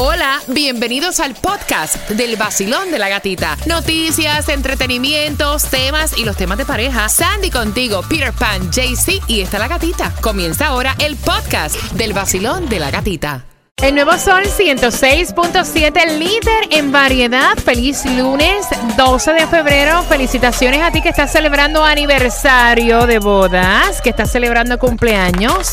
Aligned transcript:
Hola, 0.00 0.40
bienvenidos 0.46 1.18
al 1.18 1.34
podcast 1.34 2.08
del 2.10 2.36
vacilón 2.36 2.92
de 2.92 3.00
la 3.00 3.08
gatita. 3.08 3.56
Noticias, 3.66 4.48
entretenimientos, 4.48 5.64
temas 5.64 6.16
y 6.16 6.24
los 6.24 6.36
temas 6.36 6.56
de 6.56 6.64
pareja. 6.64 7.08
Sandy 7.08 7.50
contigo, 7.50 8.02
Peter 8.08 8.32
Pan, 8.32 8.70
JC 8.70 9.20
y 9.26 9.40
está 9.40 9.58
la 9.58 9.66
gatita. 9.66 10.14
Comienza 10.20 10.68
ahora 10.68 10.94
el 11.00 11.16
podcast 11.16 11.74
del 11.94 12.12
vacilón 12.12 12.68
de 12.68 12.78
la 12.78 12.92
gatita. 12.92 13.44
El 13.82 13.96
nuevo 13.96 14.16
Sol 14.18 14.44
106.7, 14.44 16.16
líder 16.16 16.68
en 16.70 16.92
variedad. 16.92 17.56
Feliz 17.56 18.04
lunes 18.06 18.68
12 18.96 19.32
de 19.32 19.48
febrero. 19.48 20.04
Felicitaciones 20.04 20.80
a 20.80 20.92
ti 20.92 21.02
que 21.02 21.08
estás 21.08 21.32
celebrando 21.32 21.84
aniversario 21.84 23.04
de 23.06 23.18
bodas, 23.18 24.00
que 24.00 24.10
estás 24.10 24.30
celebrando 24.30 24.78
cumpleaños 24.78 25.72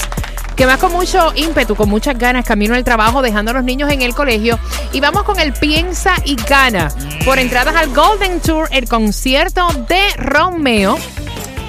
que 0.56 0.66
vas 0.66 0.80
con 0.80 0.92
mucho 0.92 1.34
ímpetu, 1.36 1.76
con 1.76 1.90
muchas 1.90 2.18
ganas, 2.18 2.46
camino 2.46 2.76
al 2.76 2.84
trabajo, 2.84 3.22
dejando 3.22 3.52
a 3.52 3.56
los 3.56 3.64
niños 3.64 3.92
en 3.92 4.02
el 4.02 4.16
colegio. 4.16 4.58
Y 4.94 5.00
vamos 5.00 5.24
con 5.24 5.40
el 5.40 5.54
Piensa 5.54 6.16
y 6.24 6.36
Gana 6.36 6.90
por 7.26 7.40
entradas 7.40 7.76
al 7.76 7.94
Golden 7.94 8.40
Tour, 8.40 8.68
el 8.72 8.88
concierto 8.88 9.68
de 9.90 10.02
Romeo. 10.18 10.98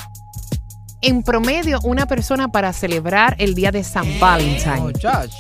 en 1.02 1.23
promedio 1.23 1.80
una 1.84 2.06
persona 2.06 2.48
para 2.50 2.73
celebrar 2.73 3.36
el 3.39 3.56
día 3.56 3.72
de 3.72 3.84
San 3.84 4.20
Valentine? 4.20 4.81
Muchach. 4.81 5.31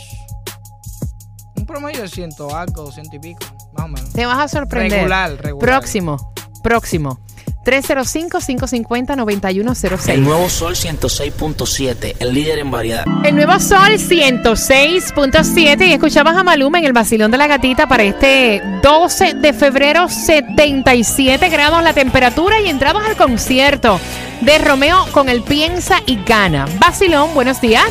Un 1.55 1.65
promedio 1.65 2.01
de 2.01 2.07
ciento 2.07 2.55
algo, 2.55 2.91
ciento 2.91 3.15
y 3.15 3.19
pico, 3.19 3.45
más 3.73 3.85
o 3.85 3.87
menos. 3.87 4.13
Te 4.13 4.25
vas 4.25 4.39
a 4.39 4.47
sorprender. 4.47 4.99
Regular, 4.99 5.31
regular. 5.41 5.59
Próximo, 5.59 6.33
próximo. 6.61 7.19
305-550-9106. 7.63 10.09
El 10.09 10.23
nuevo 10.23 10.49
Sol 10.49 10.75
106.7, 10.75 12.15
el 12.19 12.33
líder 12.33 12.59
en 12.59 12.71
variedad. 12.71 13.05
El 13.23 13.35
nuevo 13.35 13.59
Sol 13.59 13.93
106.7 13.93 15.87
y 15.87 15.93
escuchabas 15.93 16.35
a 16.37 16.43
Maluma 16.43 16.79
en 16.79 16.85
el 16.85 16.93
vacilón 16.93 17.31
de 17.31 17.37
la 17.37 17.47
gatita 17.47 17.87
para 17.87 18.03
este 18.03 18.61
12 18.81 19.35
de 19.35 19.53
febrero, 19.53 20.09
77 20.09 21.49
grados 21.49 21.83
la 21.83 21.93
temperatura 21.93 22.59
y 22.61 22.69
entrabas 22.69 23.07
al 23.07 23.15
concierto 23.15 23.99
de 24.41 24.57
Romeo 24.57 25.05
con 25.11 25.29
el 25.29 25.41
Piensa 25.41 26.01
y 26.05 26.17
Gana. 26.23 26.65
Vacilón, 26.79 27.33
buenos 27.33 27.61
días. 27.61 27.89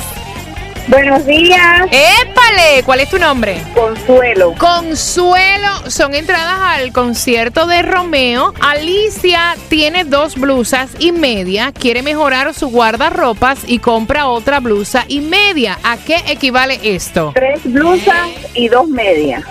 Buenos 0.88 1.24
días, 1.26 1.86
¡Épale! 1.90 2.82
¿Cuál 2.84 3.00
es 3.00 3.08
tu 3.08 3.18
nombre? 3.18 3.62
Consuelo. 3.72 4.54
Consuelo, 4.58 5.68
son 5.88 6.14
entradas 6.14 6.58
al 6.60 6.92
concierto 6.92 7.66
de 7.66 7.82
Romeo. 7.82 8.52
Alicia 8.60 9.56
tiene 9.68 10.04
dos 10.04 10.34
blusas 10.34 10.90
y 10.98 11.12
media, 11.12 11.72
quiere 11.72 12.02
mejorar 12.02 12.52
su 12.52 12.68
guardarropas 12.68 13.60
y 13.66 13.78
compra 13.78 14.26
otra 14.26 14.58
blusa 14.58 15.04
y 15.06 15.20
media. 15.20 15.78
¿A 15.84 15.96
qué 15.98 16.16
equivale 16.26 16.80
esto? 16.82 17.30
Tres 17.34 17.60
blusas 17.64 18.30
y 18.54 18.68
dos 18.68 18.88
medias. 18.88 19.44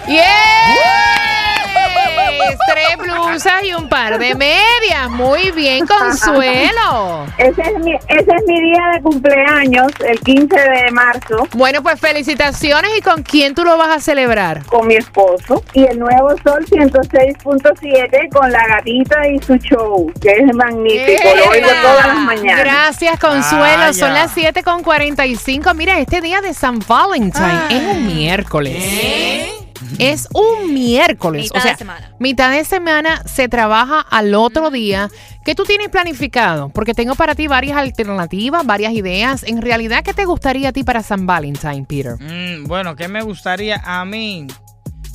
Tres 2.67 2.97
blusas 2.97 3.63
y 3.63 3.73
un 3.73 3.89
par 3.89 4.17
de 4.19 4.35
medias. 4.35 5.09
Muy 5.09 5.51
bien, 5.51 5.85
Consuelo. 5.85 7.25
Ese 7.37 7.61
es, 7.61 7.79
mi, 7.79 7.93
ese 7.93 8.31
es 8.35 8.43
mi 8.47 8.61
día 8.61 8.81
de 8.93 9.01
cumpleaños, 9.01 9.91
el 10.05 10.19
15 10.19 10.55
de 10.55 10.91
marzo, 10.91 11.47
Bueno, 11.53 11.81
pues 11.83 11.99
felicitaciones. 11.99 12.91
¿Y 12.97 13.01
con 13.01 13.23
quién 13.23 13.53
tú 13.55 13.63
lo 13.63 13.77
vas 13.77 13.89
a 13.97 13.99
celebrar? 13.99 14.63
con 14.65 14.87
mi 14.87 14.95
esposo. 14.95 15.63
Y 15.73 15.83
el 15.85 15.99
nuevo 15.99 16.29
Sol 16.43 16.65
106.7 16.65 18.29
con 18.31 18.51
la 18.51 18.65
gatita 18.67 19.27
y 19.27 19.39
su 19.39 19.55
show, 19.57 20.11
que 20.21 20.31
es 20.31 20.55
magnífico. 20.55 21.23
Lo 21.35 21.49
oigo 21.51 21.67
todas 21.81 22.07
las 22.07 22.17
mañanas. 22.17 22.59
Gracias, 22.59 23.19
Consuelo. 23.19 23.93
Son 23.93 24.13
las 24.13 24.31
7 24.33 24.63
con 24.63 24.83
45. 24.83 25.73
Mira, 25.73 25.99
este 25.99 26.21
día 26.21 26.41
de 26.41 26.53
San 26.53 26.79
Valentine 26.87 27.59
es 27.69 27.81
un 27.95 28.07
miércoles. 28.07 29.60
Es 29.99 30.27
un 30.33 30.73
miércoles. 30.73 31.43
Mitad 31.45 31.57
o 31.57 31.61
sea, 31.61 31.71
de 31.71 31.77
semana. 31.77 32.11
mitad 32.19 32.51
de 32.51 32.63
semana 32.65 33.21
se 33.25 33.47
trabaja 33.49 33.99
al 34.01 34.33
otro 34.35 34.69
día. 34.71 35.09
¿Qué 35.43 35.55
tú 35.55 35.63
tienes 35.63 35.89
planificado? 35.89 36.69
Porque 36.69 36.93
tengo 36.93 37.15
para 37.15 37.33
ti 37.35 37.47
varias 37.47 37.77
alternativas, 37.77 38.65
varias 38.65 38.93
ideas. 38.93 39.43
En 39.43 39.61
realidad, 39.61 40.03
¿qué 40.03 40.13
te 40.13 40.25
gustaría 40.25 40.69
a 40.69 40.71
ti 40.71 40.83
para 40.83 41.01
San 41.01 41.25
Valentine, 41.25 41.85
Peter? 41.87 42.15
Mm, 42.19 42.65
bueno, 42.67 42.95
¿qué 42.95 43.07
me 43.07 43.21
gustaría 43.23 43.81
a 43.83 44.05
mí? 44.05 44.45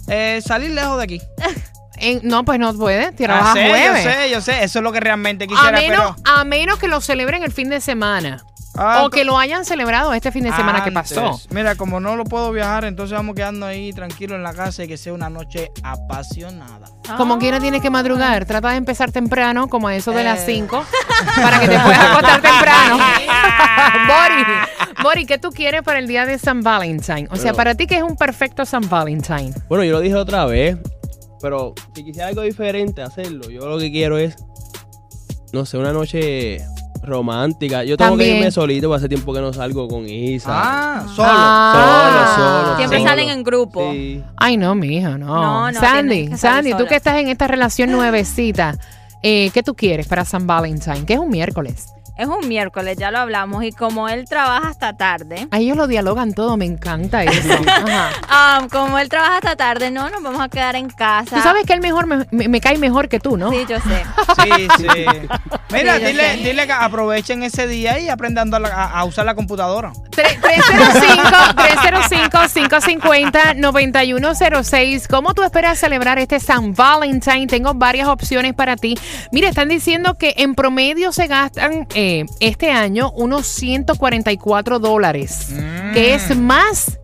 Eh, 0.09 0.41
salir 0.45 0.71
lejos 0.73 0.99
de 0.99 1.05
aquí. 1.05 1.21
En- 1.99 2.21
no, 2.25 2.45
pues 2.45 2.59
no 2.59 2.75
puedes. 2.75 3.07
Ah, 3.09 3.13
Trabajas 3.17 3.55
sé, 3.55 3.69
jueves. 3.71 4.05
Yo 4.05 4.11
sé, 4.11 4.31
yo 4.31 4.41
sé. 4.43 4.65
Eso 4.65 4.79
es 4.81 4.83
lo 4.83 4.93
que 4.93 5.01
realmente 5.01 5.45
A 5.45 5.49
quisiera, 5.49 5.81
menos, 5.81 6.15
pero... 6.17 6.31
a 6.39 6.45
menos 6.45 6.79
que 6.79 6.89
lo 6.89 7.01
celebren 7.01 7.43
el 7.43 7.53
fin 7.53 7.71
de 7.71 7.81
semana. 7.81 8.45
Ah, 8.79 9.05
o 9.05 9.11
que 9.11 9.25
lo 9.25 9.39
hayan 9.39 9.65
celebrado 9.65 10.13
este 10.13 10.31
fin 10.33 10.45
de 10.45 10.53
semana 10.53 10.85
que 10.85 10.93
pasó. 10.93 11.41
Mira, 11.51 11.75
como 11.77 12.01
no 12.01 12.17
lo 12.17 12.25
puedo 12.25 12.53
viajar, 12.53 12.85
entonces 12.85 13.17
vamos 13.17 13.35
quedando 13.35 13.65
ahí 13.67 13.93
tranquilos 13.93 14.37
en 14.37 14.43
la 14.43 14.53
casa 14.53 14.85
y 14.85 14.89
que 14.89 14.97
sea 14.97 15.13
una 15.13 15.31
noche 15.31 15.71
apasionada. 15.83 16.87
Como 17.17 17.39
quiera 17.39 17.61
tienes 17.61 17.81
que 17.83 17.91
madrugar. 17.91 18.45
Trata 18.45 18.71
de 18.71 18.77
empezar 18.77 19.13
temprano, 19.13 19.69
como 19.69 19.89
a 19.89 19.95
eso 19.97 20.13
de 20.13 20.25
las 20.25 20.41
Eh. 20.41 20.57
5, 20.57 20.85
para 21.37 21.61
que 21.61 21.69
te 21.69 21.79
puedas 21.79 21.99
acostar 22.11 22.41
temprano. 22.43 22.99
Bori, 24.07 24.45
Bori, 25.03 25.27
¿qué 25.27 25.39
tú 25.39 25.51
quieres 25.51 25.83
para 25.83 25.99
el 25.99 26.07
día 26.07 26.27
de 26.27 26.39
San 26.39 26.63
Valentine? 26.63 27.29
O 27.31 27.37
sea, 27.37 27.53
para 27.55 27.75
ti, 27.75 27.87
¿qué 27.87 27.97
es 27.97 28.03
un 28.03 28.17
perfecto 28.17 28.65
San 28.65 28.89
Valentine? 28.89 29.53
Bueno, 29.69 29.85
yo 29.85 29.93
lo 29.93 30.01
dije 30.01 30.15
otra 30.17 30.45
vez, 30.47 30.77
pero 31.41 31.75
si 31.95 32.05
quisiera 32.05 32.29
algo 32.29 32.43
diferente 32.43 33.03
hacerlo, 33.03 33.49
yo 33.51 33.67
lo 33.69 33.79
que 33.79 33.91
quiero 33.91 34.19
es, 34.19 34.37
no 35.53 35.65
sé, 35.65 35.79
una 35.79 35.93
noche 35.93 36.61
romántica. 37.03 37.85
Yo 37.85 37.97
tengo 37.97 38.11
También. 38.11 38.31
que 38.33 38.39
irme 38.39 38.51
solito, 38.51 38.93
hace 38.95 39.09
tiempo 39.09 39.33
que 39.33 39.41
no 39.41 39.53
salgo 39.53 39.89
con 39.89 40.09
Isa. 40.09 40.51
Ah, 40.53 41.07
solo. 41.15 41.29
Ah. 41.31 42.35
Solo, 42.37 42.63
solo. 42.63 42.77
Siempre 42.77 42.99
solo. 42.99 43.11
salen 43.11 43.29
en 43.31 43.43
grupo. 43.45 43.93
Sí. 43.93 44.23
Ay, 44.37 44.57
no, 44.57 44.75
mija, 44.75 45.19
no. 45.19 45.27
No, 45.27 45.73
no, 45.73 45.81
Sandy, 45.81 46.29
que 46.29 46.37
Sandy, 46.37 46.71
tú 46.73 46.79
sola. 46.79 46.89
que 46.89 46.97
estás 46.97 47.17
en 47.19 47.29
esta 47.29 47.47
relación 47.47 47.91
nuevecita, 47.91 48.77
eh, 49.23 49.51
¿qué 49.53 49.63
tú 49.63 49.75
quieres 49.75 50.07
para 50.07 50.25
San 50.25 50.47
Valentine? 50.47 51.05
Que 51.07 51.15
es 51.15 51.19
un 51.19 51.31
miércoles. 51.31 51.93
Es 52.17 52.27
un 52.29 52.49
miércoles, 52.49 52.97
ya 52.99 53.11
lo 53.11 53.19
hablamos, 53.19 53.63
y 53.63 53.73
como 53.73 54.09
él 54.09 54.27
trabaja 54.27 54.69
hasta 54.69 54.97
tarde, 54.97 55.49
A 55.51 55.59
ellos 55.59 55.77
lo 55.77 55.87
dialogan 55.87 56.33
todo, 56.33 56.57
me 56.57 56.65
encanta 56.65 57.23
eso. 57.25 57.55
Ajá. 57.69 58.11
ah, 58.29 58.67
como 58.73 58.99
él 58.99 59.09
trabaja 59.11 59.35
hasta 59.37 59.55
tarde, 59.57 59.91
no, 59.91 60.09
nos 60.09 60.23
vamos 60.23 60.41
a 60.41 60.49
quedar 60.49 60.77
en 60.77 60.89
casa. 60.89 61.37
Tú 61.37 61.43
sabes 61.43 61.65
que 61.67 61.75
él 61.75 61.81
mejor 61.83 62.07
me, 62.07 62.27
me- 62.31 62.49
me 62.49 62.61
cae 62.61 62.79
mejor 62.79 63.09
que 63.11 63.21
tú, 63.21 63.37
¿no? 63.37 63.51
Sí, 63.51 63.67
yo 63.69 63.79
sé. 63.81 64.05
Sí, 64.43 64.69
sí. 64.79 64.87
Mira, 65.73 65.97
Sí, 65.99 66.05
dile, 66.07 66.31
sé. 66.33 66.37
dile 66.39 66.67
que 66.67 66.73
aprovechen 66.73 67.43
ese 67.43 67.67
día 67.67 67.99
y 67.99 68.09
aprendan 68.09 68.53
a, 68.55 68.59
a- 68.69 69.01
a 69.01 69.05
usar 69.05 69.27
la 69.27 69.35
computadora. 69.35 69.93
Tre- 70.11 70.41
305-350-9106. 73.61 75.07
¿Cómo 75.11 75.35
tú 75.35 75.43
esperas 75.43 75.79
celebrar 75.79 76.19
este 76.19 76.41
San 76.41 76.73
Valentine? 76.75 77.47
Tengo 77.47 77.75
varias 77.75 78.09
opciones 78.09 78.55
para 78.55 78.77
ti. 78.77 78.97
Mira, 79.33 79.49
están 79.49 79.69
diciendo 79.69 80.15
que 80.15 80.35
en 80.39 80.55
promedio 80.55 81.13
se 81.13 81.27
gastan 81.27 81.87
eh, 81.95 82.06
este 82.41 82.71
año 82.71 83.11
unos 83.13 83.47
144 83.47 84.79
dólares, 84.79 85.55
que 85.95 86.15
es 86.15 86.37
más 86.37 86.99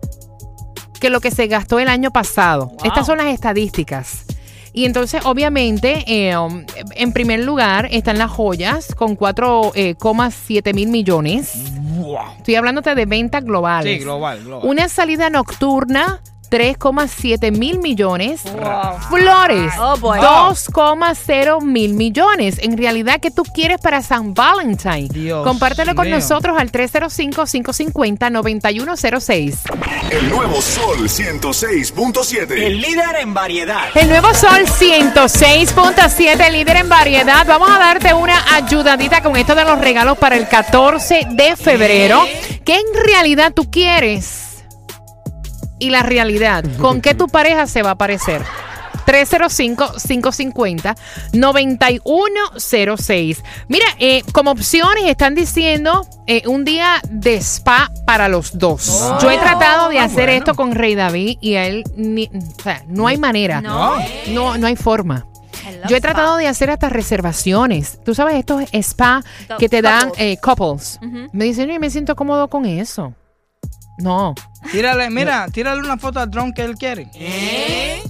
que 0.99 1.09
lo 1.09 1.19
que 1.19 1.31
se 1.31 1.47
gastó 1.47 1.79
el 1.79 1.89
año 1.89 2.11
pasado. 2.11 2.71
Estas 2.83 3.05
son 3.05 3.17
las 3.17 3.27
estadísticas. 3.27 4.25
Y 4.75 4.85
entonces, 4.85 5.23
obviamente, 5.25 6.03
eh, 6.07 6.35
um, 6.35 6.65
en 6.95 7.13
primer 7.13 7.41
lugar 7.41 7.87
están 7.91 8.17
las 8.17 8.31
joyas 8.31 8.95
con 8.95 9.15
4,7 9.15 10.73
mil 10.73 10.89
millones. 10.89 11.53
Estoy 12.37 12.55
hablándote 12.55 12.95
de 12.95 13.05
ventas 13.05 13.43
globales. 13.43 13.99
Sí, 13.99 14.03
global, 14.03 14.43
global. 14.43 14.67
Una 14.67 14.89
salida 14.89 15.29
nocturna, 15.29 16.21
3,7 16.53 17.51
mil 17.57 17.79
millones. 17.79 18.43
Wow. 18.43 18.99
Flores, 19.09 19.73
Oh, 19.79 19.97
boy. 19.97 20.19
2,0 20.19 21.61
mil 21.61 21.95
millones. 21.95 22.59
En 22.61 22.77
realidad, 22.77 23.19
¿qué 23.19 23.31
tú 23.31 23.41
quieres 23.41 23.79
para 23.81 24.03
San 24.03 24.35
Valentine? 24.35 25.07
Dios 25.09 25.43
Compártelo 25.43 25.95
con 25.95 26.11
nosotros 26.11 26.55
al 26.59 26.71
305-550-9106. 26.71 29.55
El 30.11 30.29
nuevo 30.29 30.61
Sol 30.61 31.09
106.7. 31.09 32.51
El 32.51 32.81
líder 32.81 33.15
en 33.19 33.33
variedad. 33.33 33.85
El 33.95 34.09
nuevo 34.09 34.31
Sol 34.35 34.67
106.7, 34.67 36.51
líder 36.51 36.75
en 36.77 36.89
variedad. 36.89 37.47
Vamos 37.47 37.71
a 37.71 37.79
darte 37.79 38.13
una 38.13 38.35
ayudadita 38.53 39.23
con 39.23 39.35
esto 39.37 39.55
de 39.55 39.65
los 39.65 39.79
regalos 39.79 40.19
para 40.19 40.37
el 40.37 40.47
14 40.47 41.29
de 41.31 41.55
febrero. 41.55 42.23
¿Qué 42.63 42.75
en 42.75 43.03
realidad 43.05 43.53
tú 43.55 43.71
quieres? 43.71 44.42
Y 45.83 45.89
la 45.89 46.01
realidad, 46.03 46.63
¿con 46.79 47.01
qué 47.01 47.13
tu 47.13 47.27
pareja 47.27 47.67
se 47.67 47.81
va 47.81 47.91
a 47.91 47.95
parecer? 47.97 48.41
305-550-9106. 51.95 53.43
Mira, 53.67 53.85
eh, 53.99 54.23
como 54.31 54.51
opciones 54.51 55.05
están 55.05 55.35
diciendo 55.35 56.07
eh, 56.27 56.43
un 56.47 56.63
día 56.65 57.01
de 57.09 57.35
spa 57.37 57.91
para 58.05 58.27
los 58.29 58.57
dos. 58.57 58.89
Oh. 59.03 59.17
Yo 59.21 59.29
he 59.31 59.37
tratado 59.37 59.89
de 59.89 59.99
Ah, 59.99 60.05
hacer 60.05 60.25
bueno. 60.27 60.31
esto 60.39 60.55
con 60.55 60.73
Rey 60.75 60.95
David 60.95 61.37
y 61.41 61.55
a 61.55 61.65
él, 61.67 61.83
ni- 61.95 62.27
o 62.33 62.61
sea, 62.63 62.83
no 62.87 63.07
hay 63.07 63.17
manera. 63.17 63.61
No. 63.61 63.97
No, 64.27 64.57
no 64.57 64.67
hay 64.67 64.75
forma. 64.75 65.25
Yo 65.87 65.95
he 65.95 65.99
spa. 65.99 66.13
tratado 66.13 66.37
de 66.37 66.47
hacer 66.47 66.69
hasta 66.69 66.89
reservaciones. 66.89 67.99
Tú 68.03 68.13
sabes, 68.15 68.35
estos 68.35 68.63
spa 68.73 69.21
que 69.59 69.69
te 69.69 69.81
dan 69.81 70.09
Couples. 70.09 70.21
eh, 70.21 70.37
couples. 70.41 70.99
Me 71.31 71.45
dicen, 71.45 71.67
no, 71.67 71.73
y 71.73 71.79
me 71.79 71.89
siento 71.89 72.15
cómodo 72.15 72.47
con 72.49 72.65
eso. 72.65 73.13
No. 73.97 74.33
Tírale, 74.71 75.09
mira, 75.09 75.47
tírale 75.49 75.81
una 75.81 75.97
foto 75.97 76.19
al 76.19 76.31
dron 76.31 76.53
que 76.53 76.63
él 76.63 76.75
quiere. 76.75 77.09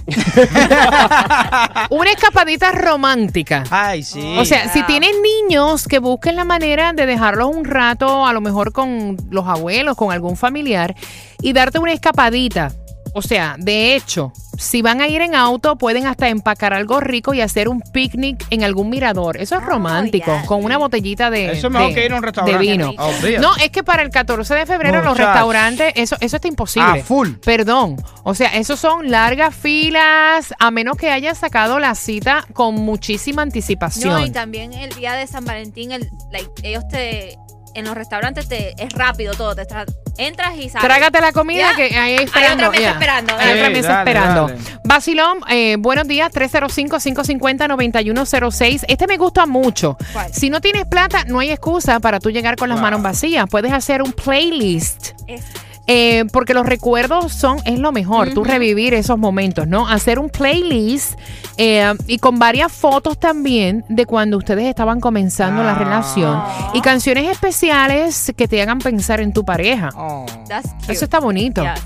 Una 1.90 2.10
escapadita 2.10 2.72
romántica. 2.72 3.64
Ay, 3.70 4.02
sí. 4.02 4.36
O 4.38 4.44
sea, 4.44 4.72
si 4.72 4.82
tienes 4.84 5.12
niños, 5.22 5.86
que 5.86 5.98
busquen 5.98 6.36
la 6.36 6.44
manera 6.44 6.92
de 6.92 7.06
dejarlos 7.06 7.54
un 7.54 7.64
rato, 7.64 8.26
a 8.26 8.32
lo 8.32 8.40
mejor 8.40 8.72
con 8.72 9.16
los 9.30 9.46
abuelos, 9.46 9.96
con 9.96 10.12
algún 10.12 10.36
familiar, 10.36 10.94
y 11.40 11.52
darte 11.52 11.78
una 11.78 11.92
escapadita. 11.92 12.72
O 13.14 13.22
sea, 13.22 13.56
de 13.58 13.94
hecho, 13.94 14.32
si 14.58 14.82
van 14.82 15.00
a 15.00 15.08
ir 15.08 15.20
en 15.22 15.34
auto, 15.34 15.76
pueden 15.76 16.06
hasta 16.06 16.28
empacar 16.28 16.72
algo 16.74 17.00
rico 17.00 17.34
y 17.34 17.40
hacer 17.40 17.68
un 17.68 17.80
picnic 17.80 18.44
en 18.50 18.64
algún 18.64 18.90
mirador. 18.90 19.36
Eso 19.36 19.56
es 19.56 19.62
Oh, 19.62 19.66
romántico, 19.66 20.32
con 20.46 20.64
una 20.64 20.76
botellita 20.78 21.30
de, 21.30 21.52
Eso 21.52 21.66
es 21.68 21.72
mejor 21.72 21.88
de- 21.88 21.94
que 21.94 22.04
ir 22.06 22.12
a 22.12 22.16
un 22.16 22.20
de 22.20 22.26
restaurante. 22.26 22.58
vino. 22.58 22.88
Olvídate. 22.96 23.38
No, 23.38 23.56
es 23.56 23.70
que 23.70 23.82
para 23.82 24.02
el 24.02 24.10
14 24.10 24.54
de 24.54 24.66
febrero 24.66 25.02
los 25.02 25.16
restaurantes, 25.16 25.92
eso, 25.96 26.16
eso 26.20 26.36
está 26.36 26.48
imposible. 26.48 27.00
A 27.00 27.04
full. 27.04 27.30
Perdón. 27.44 27.96
O 28.22 28.34
sea, 28.34 28.48
esos 28.56 28.78
son 28.80 29.10
largas 29.10 29.54
filas, 29.54 30.54
a 30.58 30.70
menos 30.70 30.96
que 30.96 31.10
hayas 31.10 31.38
sacado 31.38 31.78
la 31.78 31.94
cita 31.94 32.44
con 32.52 32.74
muchísima 32.76 33.42
anticipación. 33.42 34.12
No, 34.20 34.24
y 34.26 34.30
también 34.30 34.72
el 34.72 34.90
día 34.94 35.14
de 35.14 35.26
San 35.26 35.44
Valentín, 35.44 35.92
el, 35.92 36.08
like, 36.32 36.50
ellos 36.62 36.86
te. 36.88 37.36
En 37.74 37.84
los 37.84 37.94
restaurantes 37.94 38.48
te, 38.48 38.74
es 38.82 38.92
rápido 38.92 39.34
todo. 39.34 39.54
Te 39.54 39.66
tra- 39.66 39.84
entras 40.16 40.54
y 40.56 40.68
sales. 40.68 40.86
Trágate 40.86 41.20
la 41.20 41.32
comida 41.32 41.70
Ya. 41.70 41.76
que 41.76 41.84
ahí 41.98 42.16
Hay 42.16 42.24
esperando. 42.24 42.68
otra 42.68 42.78
mesa 42.78 42.90
esperando. 42.92 43.34
Hay 43.38 43.58
otra 43.58 43.70
mesa 43.70 43.88
dale, 43.88 44.10
esperando. 44.10 44.50
Basilón, 44.84 45.38
eh, 45.50 45.76
buenos 45.78 46.06
días, 46.06 46.30
305-550-9106. 46.32 48.84
Este 48.88 49.06
me 49.06 49.16
gusta 49.16 49.46
mucho. 49.46 49.96
¿Cuál? 50.12 50.32
Si 50.32 50.50
no 50.50 50.60
tienes 50.60 50.86
plata, 50.86 51.24
no 51.26 51.38
hay 51.40 51.50
excusa 51.50 52.00
para 52.00 52.20
tú 52.20 52.30
llegar 52.30 52.56
con 52.56 52.68
las 52.68 52.76
Wow. 52.78 52.82
manos 52.82 53.02
vacías. 53.02 53.46
Puedes 53.50 53.72
hacer 53.72 54.02
un 54.02 54.12
playlist. 54.12 55.10
Es- 55.26 55.44
Eh, 55.86 56.24
porque 56.32 56.54
los 56.54 56.64
recuerdos 56.64 57.32
son, 57.32 57.58
es 57.66 57.78
lo 57.78 57.92
mejor, 57.92 58.32
tú 58.32 58.42
revivir 58.42 58.94
esos 58.94 59.18
momentos, 59.18 59.66
¿no? 59.68 59.86
Hacer 59.86 60.18
un 60.18 60.30
playlist 60.30 61.18
eh, 61.58 61.92
y 62.06 62.16
con 62.18 62.38
varias 62.38 62.72
fotos 62.72 63.18
también 63.20 63.84
de 63.90 64.06
cuando 64.06 64.38
ustedes 64.38 64.64
estaban 64.64 64.98
comenzando 65.00 65.62
la 65.62 65.72
Ah. 65.72 65.78
relación 65.78 66.42
y 66.72 66.80
canciones 66.80 67.28
especiales 67.30 68.32
que 68.34 68.48
te 68.48 68.62
hagan 68.62 68.78
pensar 68.78 69.20
en 69.20 69.32
tu 69.34 69.44
pareja. 69.44 69.90
Oh. 69.94 70.24
that's 70.48 70.70
cute. 70.80 70.92
Eso 70.92 71.04
está 71.04 71.20
bonito. 71.20 71.62
Yes. 71.62 71.82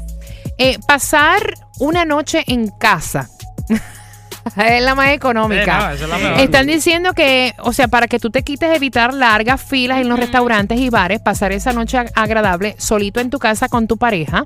Eh, 0.58 0.78
pasar 0.86 1.54
una 1.80 2.04
noche 2.04 2.44
en 2.46 2.68
casa. 2.68 3.28
es 4.56 4.82
la 4.82 4.94
más 4.94 5.10
económica. 5.10 5.78
Sí, 5.80 5.86
no, 5.86 5.90
esa 5.92 6.04
es 6.04 6.10
la 6.10 6.18
mejor. 6.18 6.40
Están 6.40 6.66
diciendo 6.66 7.12
que, 7.14 7.54
o 7.58 7.72
sea, 7.72 7.88
para 7.88 8.06
que 8.08 8.18
tú 8.18 8.30
te 8.30 8.42
quites 8.42 8.74
evitar 8.74 9.12
largas 9.14 9.60
filas 9.62 10.00
en 10.00 10.08
los 10.08 10.18
restaurantes 10.18 10.78
y 10.80 10.90
bares, 10.90 11.20
pasar 11.20 11.52
esa 11.52 11.72
noche 11.72 11.98
ag- 11.98 12.12
agradable 12.14 12.74
solito 12.78 13.20
en 13.20 13.30
tu 13.30 13.38
casa 13.38 13.68
con 13.68 13.86
tu 13.86 13.96
pareja, 13.98 14.44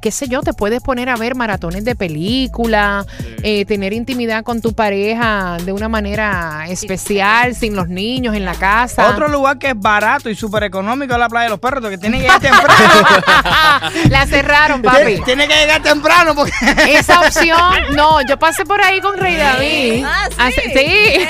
qué 0.00 0.10
sé 0.10 0.28
yo, 0.28 0.42
te 0.42 0.52
puedes 0.52 0.82
poner 0.82 1.08
a 1.08 1.16
ver 1.16 1.34
maratones 1.34 1.84
de 1.84 1.94
película, 1.96 3.04
eh, 3.42 3.64
tener 3.64 3.92
intimidad 3.92 4.42
con 4.44 4.60
tu 4.60 4.72
pareja 4.74 5.56
de 5.64 5.72
una 5.72 5.88
manera 5.88 6.66
especial, 6.68 7.54
sin 7.54 7.76
los 7.76 7.88
niños 7.88 8.34
en 8.34 8.44
la 8.44 8.54
casa. 8.54 9.10
Otro 9.10 9.28
lugar 9.28 9.58
que 9.58 9.68
es 9.70 9.78
barato 9.78 10.30
y 10.30 10.34
súper 10.34 10.64
económico 10.64 11.12
es 11.14 11.18
la 11.18 11.28
playa 11.28 11.44
de 11.44 11.50
los 11.50 11.60
perros, 11.60 11.88
que 11.88 11.98
tiene 11.98 12.18
que 12.18 12.22
llegar 12.22 12.40
temprano. 12.40 12.72
la 14.10 14.26
cerraron, 14.26 14.82
papi. 14.82 14.96
Tiene- 15.04 15.22
tiene 15.24 15.48
que 15.48 15.54
llegar 15.56 15.82
temprano 15.82 16.34
porque. 16.34 16.52
Esa 16.98 17.20
opción, 17.20 17.74
no, 17.94 18.20
yo 18.26 18.38
pasé 18.38 18.64
por 18.64 18.80
ahí 18.82 19.00
con 19.00 19.16
Rey 19.16 19.36
David. 19.36 20.04
Ah, 20.06 20.28
sí. 20.30 20.36
Hace- 20.38 20.72
sí. 20.72 21.28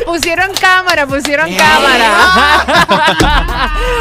pusieron 0.06 0.50
cámara, 0.60 1.06
pusieron 1.06 1.52
cámara. 1.54 2.10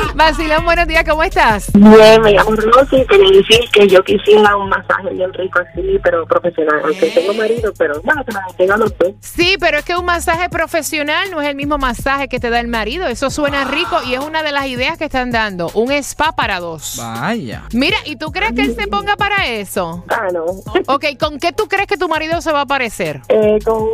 Vacilón, 0.16 0.66
buenos 0.66 0.88
días, 0.88 1.04
¿cómo 1.08 1.24
estás? 1.24 1.72
Bien, 1.74 2.22
me 2.22 2.32
llamo 2.34 2.52
Rosy 2.52 2.98
y 2.98 3.06
quería 3.06 3.32
decir 3.40 3.60
que 3.72 3.88
yo 3.88 4.04
quisiera 4.04 4.56
un 4.56 4.70
masaje 4.70 5.10
bien 5.12 5.32
rico 5.34 5.60
así, 5.60 6.00
pero 6.04 6.26
profesional. 6.26 6.82
Aunque 6.84 7.08
tengo 7.08 7.34
marido, 7.34 7.72
pero 7.78 8.02
bueno, 8.04 8.24
que 8.26 8.32
me 8.34 8.40
tenga 8.58 8.78
los 8.78 8.98
dos. 8.98 9.14
Sí, 9.22 9.56
pero 9.60 9.78
es 9.80 9.86
que 9.86 9.96
un 9.96 10.06
masaje 10.06 10.50
profesional 10.50 11.30
no 11.32 11.42
es 11.42 11.48
el 11.48 11.56
mismo 11.56 11.78
masaje 11.78 12.28
que 12.28 12.40
te 12.40 12.50
da 12.50 12.60
el 12.60 12.68
marido. 12.68 13.08
Eso 13.08 13.30
suena 13.30 13.66
rico 13.66 14.02
y 14.06 14.14
es 14.16 14.20
una 14.20 14.44
de 14.44 14.52
las 14.52 14.66
ideas 14.68 14.98
que 14.98 15.06
están 15.06 15.32
Un 15.74 15.92
spa 15.92 16.32
para 16.34 16.60
dos. 16.60 16.96
Vaya. 16.98 17.64
Mira, 17.74 17.98
¿y 18.06 18.16
tú 18.16 18.32
crees 18.32 18.54
que 18.54 18.62
él 18.62 18.76
se 18.76 18.88
ponga 18.88 19.16
para 19.16 19.48
eso? 19.48 20.04
Ah, 20.10 20.28
no. 20.32 20.44
Ok, 20.88 21.06
¿con 21.20 21.40
qué 21.40 21.52
tú 21.52 21.68
crees 21.68 21.88
que 21.88 21.98
tu 21.98 22.08
marido 22.08 22.42
se 22.42 22.52
va 22.52 22.62
a 22.62 22.66
parecer? 22.66 23.22
Eh, 23.30 23.58
con, 23.66 23.82
un- 23.82 23.90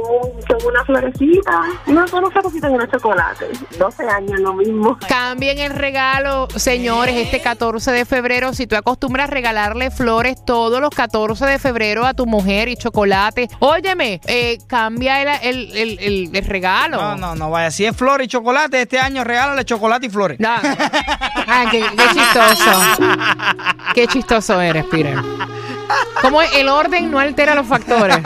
con 0.48 0.66
una 0.68 0.84
florecita, 0.86 1.62
una 1.88 2.08
sola 2.08 2.30
florecita 2.30 2.70
y 2.70 2.74
unos 2.74 2.90
chocolate. 2.92 3.48
12 3.80 4.04
años, 4.10 4.40
lo 4.42 4.54
mismo. 4.54 4.98
Cambien 5.08 5.60
el 5.60 5.72
regalo, 5.74 6.48
señores, 6.56 7.16
este 7.16 7.40
14 7.42 7.92
de 7.92 8.06
febrero. 8.06 8.54
Si 8.54 8.68
tú 8.68 8.76
acostumbras 8.76 9.30
a 9.30 9.32
regalarle 9.32 9.92
flores 9.92 10.44
todos 10.46 10.82
los 10.82 10.90
14 10.92 11.46
de 11.46 11.60
febrero 11.60 12.06
a 12.06 12.14
tu 12.14 12.26
mujer 12.26 12.68
y 12.68 12.76
chocolate, 12.76 13.48
óyeme, 13.60 14.20
eh, 14.28 14.58
cambia 14.68 15.22
el, 15.22 15.28
el- 15.72 15.78
el- 15.78 16.00
el- 16.00 16.36
el 16.36 16.46
regalo. 16.46 16.98
No, 16.98 17.16
no, 17.16 17.36
no 17.36 17.50
vaya. 17.50 17.72
Si 17.72 17.86
es 17.86 17.96
flor 17.96 18.22
y 18.22 18.28
chocolate, 18.28 18.82
este 18.82 19.00
año 19.00 19.24
regálale 19.24 19.64
chocolate 19.66 20.06
y 20.08 20.10
flores. 20.10 20.40
No. 20.40 20.56
Ah, 21.58 21.66
qué, 21.72 21.84
chistoso. 22.14 22.72
Qué 23.94 24.08
chistoso 24.08 24.60
eres, 24.60 24.84
Peter. 24.86 25.18
Como 26.22 26.42
el 26.42 26.68
orden 26.68 27.10
no 27.10 27.18
altera 27.18 27.56
los 27.56 27.66
factores. 27.66 28.18